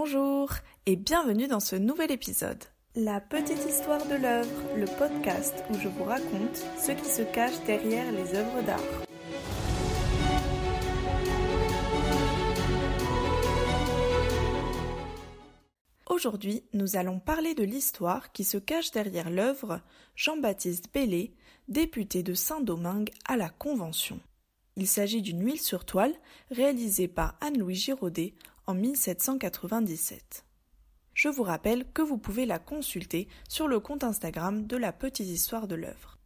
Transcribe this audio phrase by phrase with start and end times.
[0.00, 0.50] Bonjour
[0.86, 2.62] et bienvenue dans ce nouvel épisode.
[2.94, 7.60] La petite histoire de l'œuvre, le podcast où je vous raconte ce qui se cache
[7.66, 8.78] derrière les œuvres d'art.
[16.08, 19.80] Aujourd'hui, nous allons parler de l'histoire qui se cache derrière l'œuvre
[20.14, 21.34] Jean-Baptiste Bellé,
[21.66, 24.20] député de Saint-Domingue à la Convention.
[24.76, 26.14] Il s'agit d'une huile sur toile
[26.52, 28.34] réalisée par Anne-Louis Giraudet
[28.68, 30.44] en 1797.
[31.14, 35.26] Je vous rappelle que vous pouvez la consulter sur le compte Instagram de la petite
[35.26, 36.18] histoire de l'œuvre.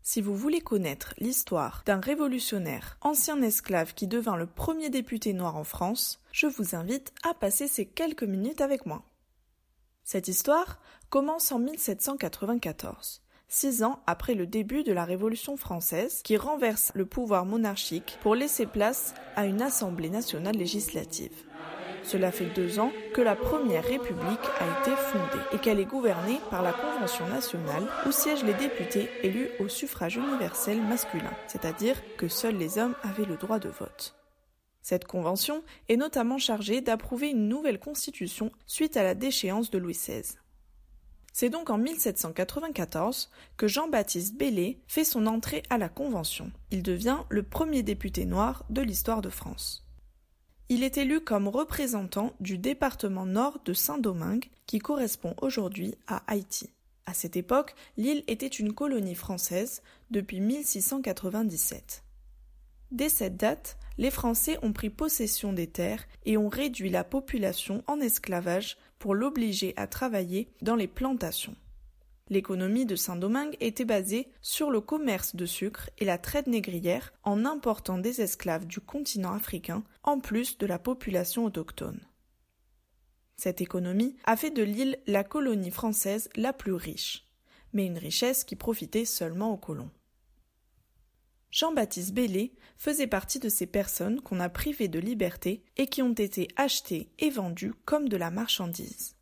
[0.00, 5.56] Si vous voulez connaître l'histoire d'un révolutionnaire, ancien esclave qui devint le premier député noir
[5.56, 9.04] en France, je vous invite à passer ces quelques minutes avec moi.
[10.04, 13.21] Cette histoire commence en 1794
[13.52, 18.34] six ans après le début de la Révolution française, qui renverse le pouvoir monarchique pour
[18.34, 21.34] laisser place à une Assemblée nationale législative.
[22.02, 26.40] Cela fait deux ans que la Première République a été fondée et qu'elle est gouvernée
[26.50, 32.28] par la Convention nationale où siègent les députés élus au suffrage universel masculin, c'est-à-dire que
[32.28, 34.16] seuls les hommes avaient le droit de vote.
[34.80, 39.92] Cette convention est notamment chargée d'approuver une nouvelle constitution suite à la déchéance de Louis
[39.92, 40.41] XVI.
[41.32, 46.52] C'est donc en 1794 que Jean-Baptiste Bellé fait son entrée à la Convention.
[46.70, 49.86] Il devient le premier député noir de l'histoire de France.
[50.68, 56.70] Il est élu comme représentant du département nord de Saint-Domingue, qui correspond aujourd'hui à Haïti.
[57.04, 62.04] À cette époque, l'île était une colonie française depuis 1697.
[62.90, 67.82] Dès cette date, les Français ont pris possession des terres et ont réduit la population
[67.86, 71.56] en esclavage pour l'obliger à travailler dans les plantations.
[72.28, 77.44] L'économie de Saint-Domingue était basée sur le commerce de sucre et la traite négrière en
[77.44, 81.98] important des esclaves du continent africain en plus de la population autochtone.
[83.34, 87.26] Cette économie a fait de l'île la colonie française la plus riche,
[87.72, 89.90] mais une richesse qui profitait seulement aux colons.
[91.52, 96.14] Jean-Baptiste Bellé faisait partie de ces personnes qu'on a privées de liberté et qui ont
[96.14, 99.16] été achetées et vendues comme de la marchandise.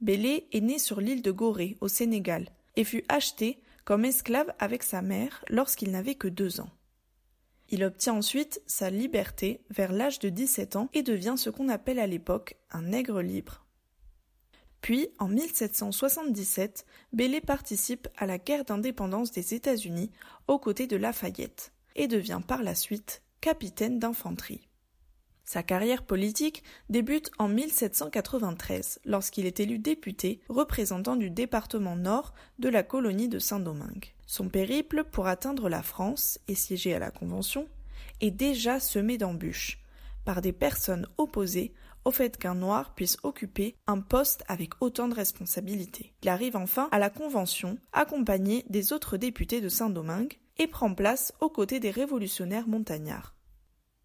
[0.00, 4.82] Bellé est né sur l'île de Gorée, au Sénégal, et fut acheté comme esclave avec
[4.82, 6.70] sa mère lorsqu'il n'avait que deux ans.
[7.68, 11.98] Il obtient ensuite sa liberté vers l'âge de 17 ans et devient ce qu'on appelle
[11.98, 13.66] à l'époque un nègre libre.
[14.80, 20.10] Puis, en 1777, Bellé participe à la guerre d'indépendance des États-Unis
[20.46, 24.68] aux côtés de Lafayette et devient par la suite capitaine d'infanterie.
[25.44, 32.68] Sa carrière politique débute en 1793 lorsqu'il est élu député représentant du département nord de
[32.68, 34.12] la colonie de Saint-Domingue.
[34.26, 37.66] Son périple pour atteindre la France et siéger à la Convention
[38.20, 39.80] est déjà semé d'embûches
[40.24, 41.72] par des personnes opposées
[42.04, 46.14] au fait qu'un noir puisse occuper un poste avec autant de responsabilités.
[46.22, 51.32] Il arrive enfin à la Convention, accompagné des autres députés de Saint-Domingue, et prend place
[51.40, 53.34] aux côtés des révolutionnaires montagnards.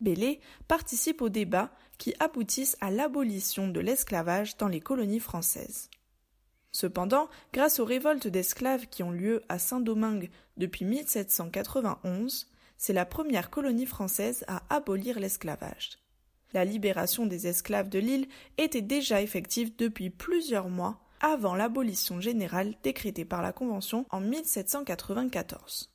[0.00, 5.90] Bellé participe aux débats qui aboutissent à l'abolition de l'esclavage dans les colonies françaises.
[6.72, 10.28] Cependant, grâce aux révoltes d'esclaves qui ont lieu à Saint-Domingue
[10.58, 15.98] depuis 1791, c'est la première colonie française à abolir l'esclavage.
[16.52, 18.28] La libération des esclaves de l'île
[18.58, 25.90] était déjà effective depuis plusieurs mois avant l'abolition générale décrétée par la Convention en 1794.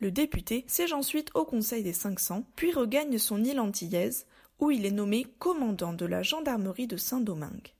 [0.00, 4.26] Le député siège ensuite au Conseil des 500, puis regagne son île antillaise,
[4.58, 7.72] où il est nommé commandant de la gendarmerie de Saint-Domingue.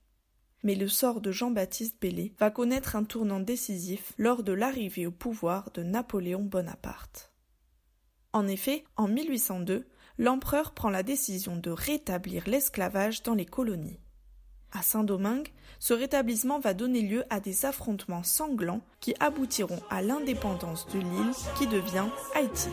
[0.63, 5.11] Mais le sort de Jean-Baptiste Bellé va connaître un tournant décisif lors de l'arrivée au
[5.11, 7.34] pouvoir de Napoléon Bonaparte.
[8.35, 9.87] En effet, en 1802,
[10.17, 14.01] l'empereur prend la décision de rétablir l'esclavage dans les colonies.
[14.73, 20.85] À Saint-Domingue, ce rétablissement va donner lieu à des affrontements sanglants qui aboutiront à l'indépendance
[20.87, 22.67] de l'île qui devient Haïti.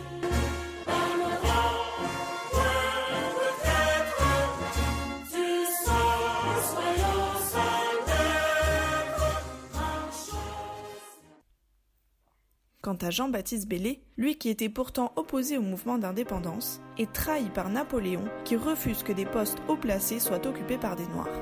[12.83, 17.69] Quant à Jean-Baptiste Bellé, lui qui était pourtant opposé au mouvement d'indépendance, est trahi par
[17.69, 21.39] Napoléon qui refuse que des postes haut placés soient occupés par des Noirs.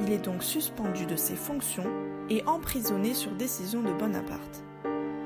[0.00, 1.86] Il est donc suspendu de ses fonctions
[2.28, 4.64] et emprisonné sur décision de Bonaparte.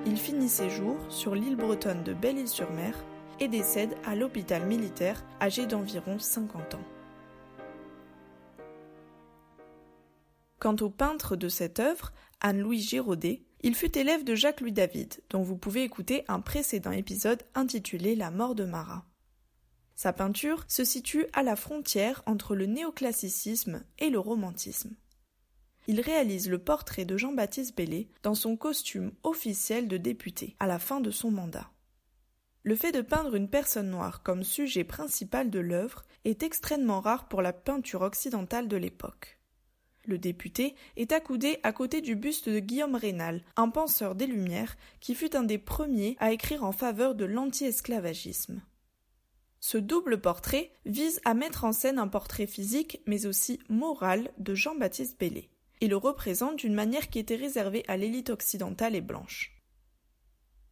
[0.04, 2.94] Il finit ses jours sur l'île bretonne de Belle-Île-sur-Mer
[3.40, 6.84] et décède à l'hôpital militaire âgé d'environ 50 ans.
[10.58, 15.42] Quant au peintre de cette œuvre, Anne-Louis Giraudet, il fut élève de Jacques-Louis David, dont
[15.42, 19.04] vous pouvez écouter un précédent épisode intitulé La mort de Marat.
[19.94, 24.94] Sa peinture se situe à la frontière entre le néoclassicisme et le romantisme.
[25.88, 30.78] Il réalise le portrait de Jean-Baptiste Bellé dans son costume officiel de député à la
[30.78, 31.70] fin de son mandat.
[32.62, 37.28] Le fait de peindre une personne noire comme sujet principal de l'œuvre est extrêmement rare
[37.28, 39.38] pour la peinture occidentale de l'époque.
[40.06, 44.76] Le député est accoudé à côté du buste de Guillaume Rénal, un penseur des Lumières
[45.00, 48.62] qui fut un des premiers à écrire en faveur de l'anti-esclavagisme.
[49.58, 54.54] Ce double portrait vise à mettre en scène un portrait physique mais aussi moral de
[54.54, 55.50] Jean-Baptiste Bellé
[55.80, 59.60] et le représente d'une manière qui était réservée à l'élite occidentale et blanche.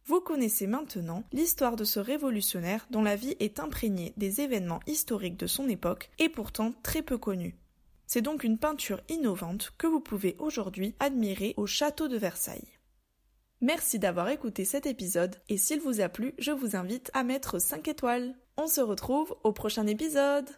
[0.05, 5.37] Vous connaissez maintenant l'histoire de ce révolutionnaire dont la vie est imprégnée des événements historiques
[5.37, 7.57] de son époque et pourtant très peu connue.
[8.07, 12.79] C'est donc une peinture innovante que vous pouvez aujourd'hui admirer au château de Versailles.
[13.61, 17.59] Merci d'avoir écouté cet épisode et s'il vous a plu, je vous invite à mettre
[17.59, 18.35] 5 étoiles.
[18.57, 20.49] On se retrouve au prochain épisode.